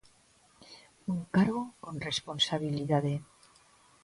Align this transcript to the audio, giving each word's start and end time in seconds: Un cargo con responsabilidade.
Un 1.13 1.19
cargo 1.35 1.63
con 1.83 1.95
responsabilidade. 2.09 3.13